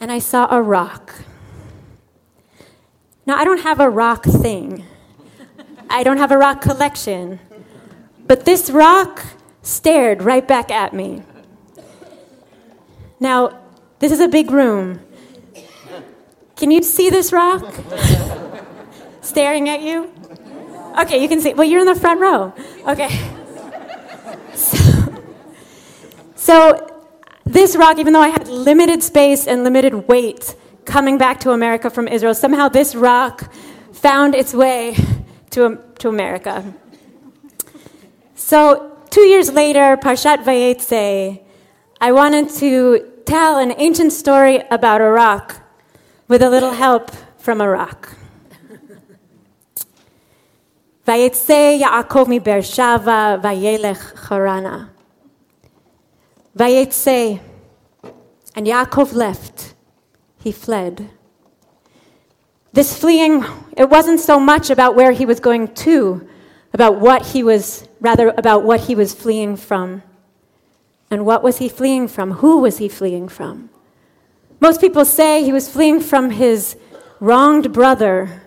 [0.00, 1.14] and I saw a rock.
[3.26, 4.84] Now, I don't have a rock thing,
[5.88, 7.40] I don't have a rock collection,
[8.26, 9.22] but this rock
[9.62, 11.22] stared right back at me.
[13.20, 13.58] Now,
[13.98, 15.00] this is a big room.
[16.56, 17.64] Can you see this rock
[19.22, 20.12] staring at you?
[21.00, 21.54] Okay, you can see.
[21.54, 22.52] Well, you're in the front row.
[22.86, 23.08] Okay.
[24.54, 25.24] So,
[26.36, 27.02] so
[27.44, 30.54] this rock, even though I had limited space and limited weight
[30.94, 33.52] coming back to America from Israel, somehow this rock
[33.90, 34.96] found its way
[35.50, 36.72] to, to America.
[38.36, 41.42] So, two years later, Parshat Vayetze,
[42.00, 45.66] I wanted to tell an ancient story about a rock
[46.28, 48.14] with a little help from a rock.
[51.08, 54.90] Vayetze Yaakov mi Beershava vayelech Harana.
[56.56, 57.40] Vayetze,
[58.54, 59.73] and Yaakov left.
[60.44, 61.08] He fled.
[62.74, 63.46] This fleeing,
[63.78, 66.28] it wasn't so much about where he was going to,
[66.74, 70.02] about what he was, rather about what he was fleeing from.
[71.10, 72.32] And what was he fleeing from?
[72.32, 73.70] Who was he fleeing from?
[74.60, 76.76] Most people say he was fleeing from his
[77.20, 78.42] wronged brother,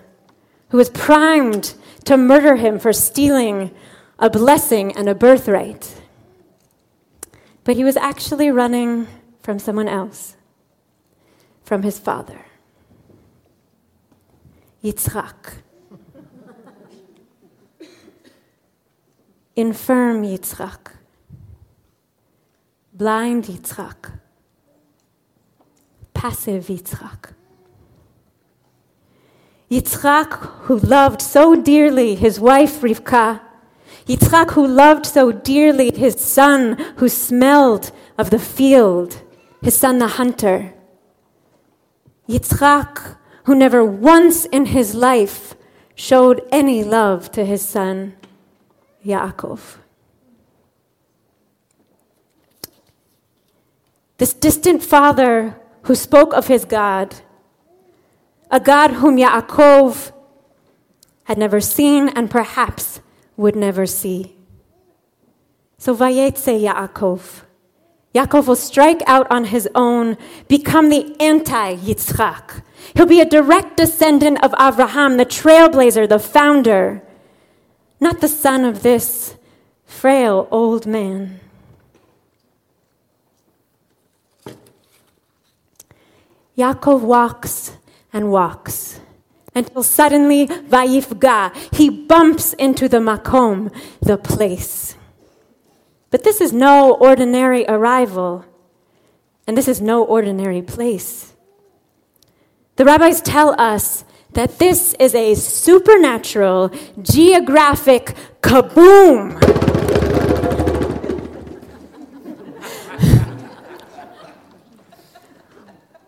[0.70, 1.74] who was primed
[2.06, 3.72] to murder him for stealing
[4.20, 6.00] a blessing and a birthright.
[7.64, 9.08] But he was actually running
[9.42, 10.37] from someone else,
[11.68, 12.46] from his father,
[14.82, 15.64] Yitzchak.
[19.54, 20.94] Infirm Yitzchak,
[22.94, 24.18] blind Yitzchak,
[26.14, 27.34] passive Yitzchak.
[29.70, 30.32] Yitzchak,
[30.68, 33.42] who loved so dearly his wife Rivka,
[34.06, 39.22] Yitzchak, who loved so dearly his son, who smelled of the field,
[39.62, 40.74] his son the hunter.
[42.28, 43.16] Yitzchak,
[43.46, 45.56] who never once in his life
[45.96, 48.16] showed any love to his son,
[49.06, 49.78] Yaakov.
[54.18, 57.16] This distant father who spoke of his God,
[58.52, 60.12] a God whom Yaakov
[61.26, 63.00] had never seen and perhaps
[63.36, 64.36] would never see.
[65.78, 67.44] So Vayetze Yaakov.
[68.18, 70.18] Yaakov will strike out on his own,
[70.48, 72.64] become the anti Yitzchak.
[72.96, 77.04] He'll be a direct descendant of Abraham, the trailblazer, the founder,
[78.00, 79.36] not the son of this
[79.86, 81.40] frail old man.
[86.58, 87.78] Yaakov walks
[88.12, 89.00] and walks
[89.54, 94.97] until suddenly, Vayifga, he bumps into the makom, the place.
[96.10, 98.46] But this is no ordinary arrival,
[99.46, 101.34] and this is no ordinary place.
[102.78, 109.34] The rabbis tell us that this is a supernatural, geographic kaboom.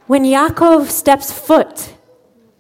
[0.08, 1.94] when Yaakov steps foot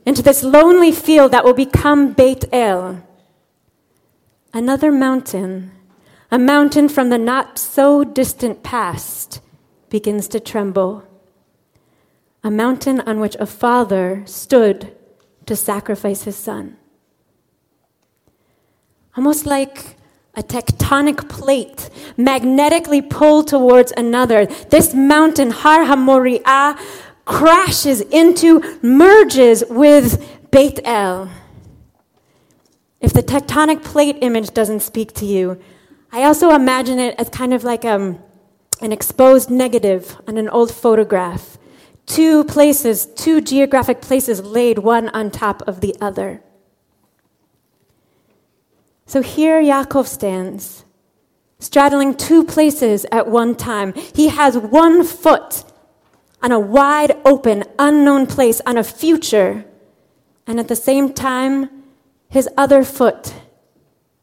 [0.05, 3.01] into this lonely field that will become Beit El,
[4.53, 5.71] another mountain,
[6.31, 9.41] a mountain from the not so distant past,
[9.89, 11.03] begins to tremble.
[12.43, 14.95] A mountain on which a father stood
[15.45, 16.77] to sacrifice his son.
[19.17, 19.97] Almost like
[20.35, 24.45] a tectonic plate magnetically pulled towards another.
[24.45, 26.79] This mountain, Har HaMoriah,
[27.25, 31.29] crashes into, merges with Beit El.
[33.01, 35.59] If the tectonic plate image doesn't speak to you,
[36.11, 38.19] I also imagine it as kind of like um,
[38.81, 41.57] an exposed negative on an old photograph.
[42.05, 46.41] Two places, two geographic places laid one on top of the other.
[49.05, 50.85] So here Yaakov stands,
[51.59, 53.93] straddling two places at one time.
[54.15, 55.63] He has one foot
[56.41, 59.65] on a wide open, unknown place, on a future,
[60.47, 61.69] and at the same time,
[62.29, 63.33] his other foot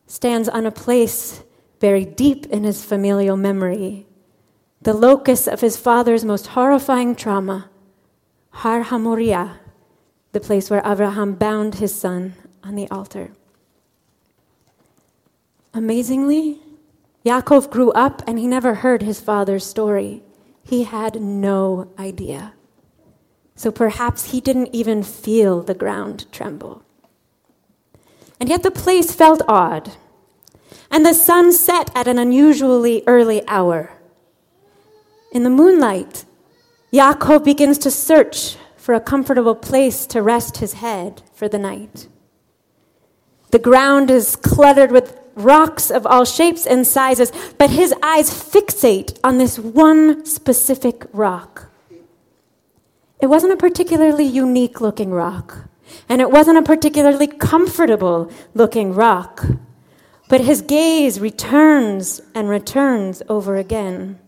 [0.06, 1.42] stands on a place
[1.80, 4.06] buried deep in his familial memory,
[4.80, 7.70] the locus of his father's most horrifying trauma,
[8.50, 9.58] Har Hamoriah,
[10.32, 13.32] the place where Abraham bound his son on the altar.
[15.74, 16.60] Amazingly,
[17.24, 20.22] Yaakov grew up and he never heard his father's story.
[20.62, 22.54] He had no idea.
[23.56, 26.82] So perhaps he didn't even feel the ground tremble.
[28.38, 29.92] And yet the place felt odd.
[30.90, 33.92] And the sun set at an unusually early hour.
[35.32, 36.24] In the moonlight,
[36.92, 42.08] Yaakov begins to search for a comfortable place to rest his head for the night.
[43.50, 49.18] The ground is cluttered with rocks of all shapes and sizes, but his eyes fixate
[49.22, 51.70] on this one specific rock.
[53.20, 55.68] It wasn't a particularly unique looking rock,
[56.08, 59.44] and it wasn't a particularly comfortable looking rock,
[60.28, 64.18] but his gaze returns and returns over again.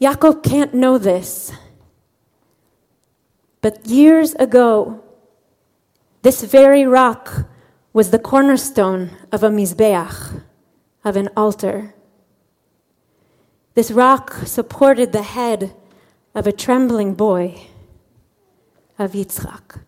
[0.00, 1.52] Yaakov can't know this,
[3.60, 5.02] but years ago,
[6.22, 7.46] this very rock
[7.92, 10.42] was the cornerstone of a mizbeach,
[11.04, 11.94] of an altar.
[13.74, 15.74] This rock supported the head
[16.34, 17.68] of a trembling boy,
[18.98, 19.80] of Yitzchak.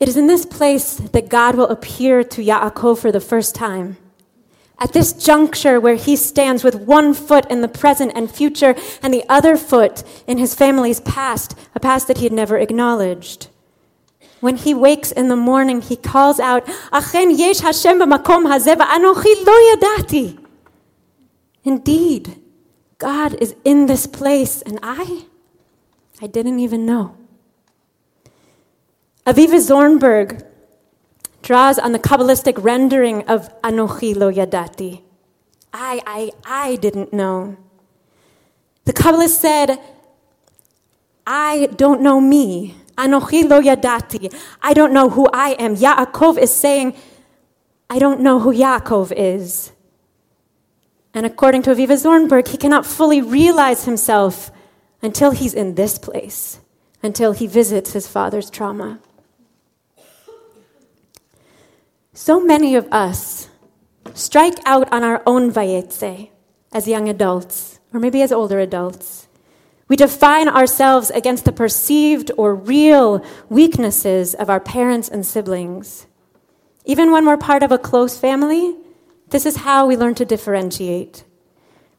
[0.00, 3.96] It is in this place that God will appear to Yaakov for the first time.
[4.78, 9.12] At this juncture where he stands with one foot in the present and future and
[9.12, 13.48] the other foot in his family's past, a past that he had never acknowledged.
[14.40, 19.44] When he wakes in the morning, he calls out, Achen yesh Hashem b'makom hazeh anochi
[19.44, 20.38] lo yadati.
[21.64, 22.40] Indeed,
[22.98, 25.24] God is in this place, and I,
[26.22, 27.16] I didn't even know.
[29.28, 30.42] Aviva Zornberg
[31.42, 35.02] draws on the Kabbalistic rendering of Anochi lo yadati.
[35.70, 37.58] I, I, I didn't know.
[38.86, 39.78] The Kabbalist said,
[41.26, 42.74] I don't know me.
[42.96, 44.34] Anochi lo yadati.
[44.62, 45.76] I don't know who I am.
[45.76, 46.96] Yaakov is saying,
[47.90, 49.72] I don't know who Yaakov is.
[51.12, 54.50] And according to Aviva Zornberg, he cannot fully realize himself
[55.02, 56.60] until he's in this place,
[57.02, 59.00] until he visits his father's trauma.
[62.20, 63.48] So many of us
[64.12, 66.30] strike out on our own vayetze
[66.72, 69.28] as young adults, or maybe as older adults.
[69.86, 76.08] We define ourselves against the perceived or real weaknesses of our parents and siblings.
[76.84, 78.74] Even when we're part of a close family,
[79.28, 81.22] this is how we learn to differentiate.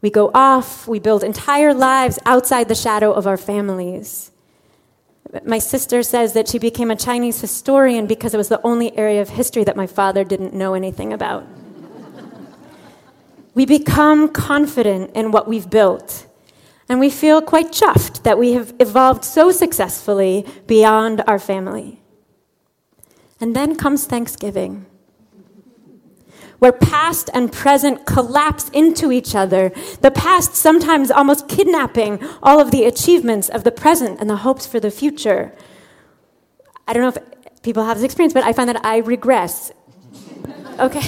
[0.01, 4.31] We go off, we build entire lives outside the shadow of our families.
[5.45, 9.21] My sister says that she became a Chinese historian because it was the only area
[9.21, 11.45] of history that my father didn't know anything about.
[13.53, 16.25] we become confident in what we've built,
[16.87, 22.01] and we feel quite chuffed that we have evolved so successfully beyond our family.
[23.39, 24.87] And then comes Thanksgiving
[26.59, 32.71] where past and present collapse into each other, the past sometimes almost kidnapping all of
[32.71, 35.53] the achievements of the present and the hopes for the future.
[36.87, 39.71] I don't know if people have this experience, but I find that I regress.
[40.79, 41.01] Okay.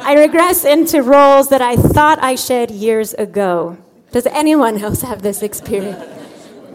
[0.00, 3.76] I regress into roles that I thought I shed years ago.
[4.12, 6.02] Does anyone else have this experience?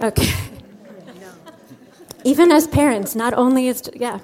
[0.02, 0.32] Okay.
[2.24, 4.20] Even as parents, not only as, yeah.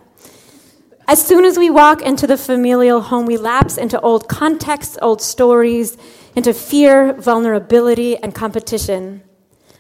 [1.12, 5.22] As soon as we walk into the familial home, we lapse into old contexts, old
[5.22, 5.98] stories,
[6.38, 9.22] into fear, vulnerability, and competition.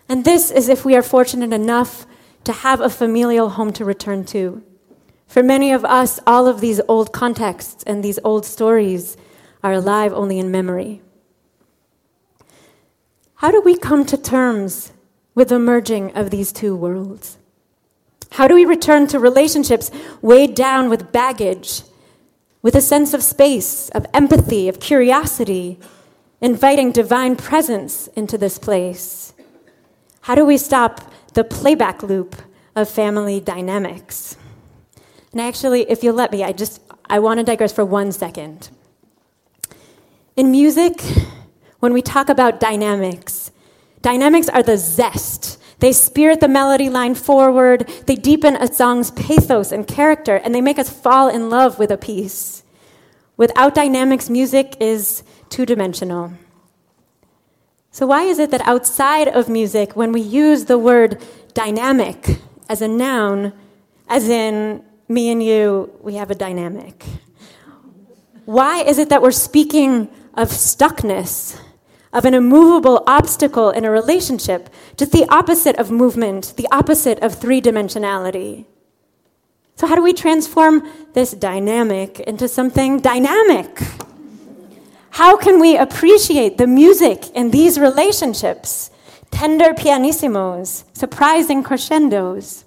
[0.10, 2.06] And this is if we are fortunate enough
[2.44, 4.62] to have a familial home to return to.
[5.26, 9.16] For many of us, all of these old contexts and these old stories
[9.64, 11.02] are alive only in memory.
[13.36, 14.92] How do we come to terms
[15.34, 17.38] with the merging of these two worlds?
[18.32, 21.84] How do we return to relationships weighed down with baggage,
[22.62, 25.80] with a sense of space, of empathy, of curiosity,
[26.40, 29.34] inviting divine presence into this place?
[30.22, 32.36] How do we stop the playback loop
[32.76, 34.38] of family dynamics?
[35.32, 38.70] And actually, if you'll let me, I just I want to digress for one second.
[40.36, 41.02] In music,
[41.80, 43.52] when we talk about dynamics,
[44.02, 45.60] Dynamics are the zest.
[45.82, 50.62] They spirit the melody line forward, they deepen a song's pathos and character, and they
[50.62, 52.64] make us fall in love with a piece.
[53.36, 56.34] Without dynamics, music is two dimensional.
[57.90, 61.20] So, why is it that outside of music, when we use the word
[61.56, 63.52] dynamic as a noun,
[64.08, 67.04] as in me and you, we have a dynamic?
[68.46, 71.60] Why is it that we're speaking of stuckness,
[72.14, 77.36] of an immovable obstacle in a relationship, just the opposite of movement, the opposite of
[77.36, 78.66] three dimensionality?
[79.76, 83.80] So, how do we transform this dynamic into something dynamic?
[85.12, 88.92] How can we appreciate the music in these relationships?
[89.32, 92.66] Tender pianissimos, surprising crescendos.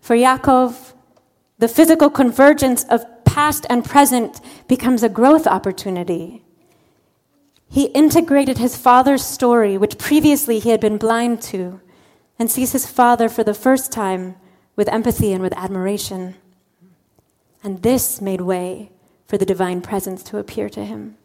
[0.00, 0.92] For Yaakov,
[1.58, 6.44] the physical convergence of past and present becomes a growth opportunity.
[7.68, 11.80] He integrated his father's story, which previously he had been blind to,
[12.38, 14.36] and sees his father for the first time
[14.76, 16.34] with empathy and with admiration.
[17.64, 18.90] And this made way
[19.26, 21.16] for the divine presence to appear to him.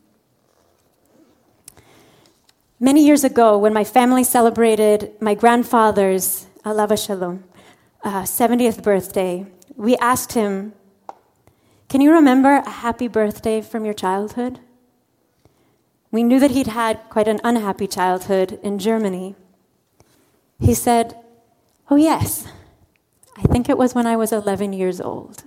[2.80, 7.44] Many years ago, when my family celebrated my grandfather's, Alav Shalom,
[8.04, 9.46] uh, 70th birthday,
[9.76, 10.74] we asked him,
[11.90, 14.60] Can you remember a happy birthday from your childhood?
[16.12, 19.36] We knew that he'd had quite an unhappy childhood in Germany.
[20.60, 21.18] He said,
[21.90, 22.46] Oh, yes,
[23.38, 25.44] I think it was when I was 11 years old.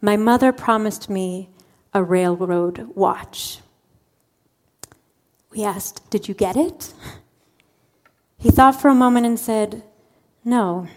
[0.00, 1.50] My mother promised me
[1.92, 3.58] a railroad watch.
[5.50, 6.94] We asked, Did you get it?
[8.38, 9.82] He thought for a moment and said,
[10.44, 10.88] No,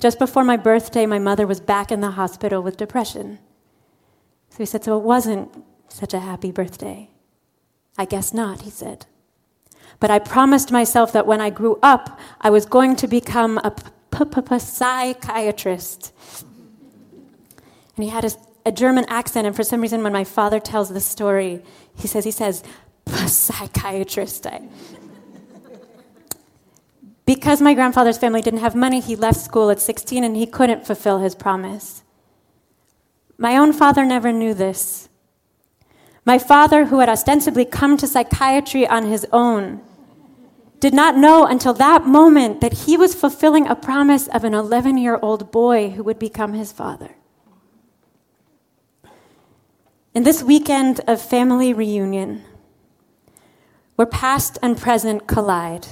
[0.00, 3.38] just before my birthday, my mother was back in the hospital with depression.
[4.52, 7.08] So he said, So it wasn't such a happy birthday.
[7.96, 9.06] I guess not, he said.
[9.98, 13.74] But I promised myself that when I grew up, I was going to become a
[14.60, 16.12] psychiatrist.
[17.96, 18.30] And he had a,
[18.66, 21.62] a German accent, and for some reason, when my father tells the story,
[21.94, 22.62] he says, he says,
[23.26, 24.46] psychiatrist.
[27.24, 30.84] Because my grandfather's family didn't have money, he left school at 16 and he couldn't
[30.84, 32.02] fulfill his promise.
[33.42, 35.08] My own father never knew this.
[36.24, 39.80] My father, who had ostensibly come to psychiatry on his own,
[40.78, 44.96] did not know until that moment that he was fulfilling a promise of an 11
[44.96, 47.16] year old boy who would become his father.
[50.14, 52.44] In this weekend of family reunion,
[53.96, 55.88] where past and present collide,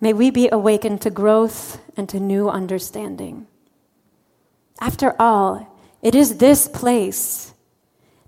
[0.00, 3.48] May we be awakened to growth and to new understanding.
[4.80, 5.66] After all,
[6.02, 7.54] it is this place,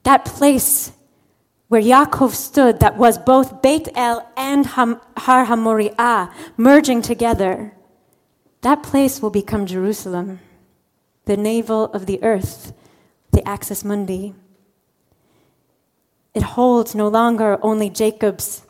[0.05, 0.93] that place
[1.69, 5.00] where Yaakov stood, that was both Beit El and Har
[5.47, 7.73] Hamoriah merging together.
[8.61, 10.41] That place will become Jerusalem,
[11.25, 12.73] the navel of the earth,
[13.33, 14.35] the axis mundi.
[16.35, 18.62] It holds no longer only Jacob's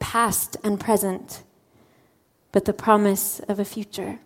[0.00, 1.42] past and present
[2.52, 4.18] but the promise of a future.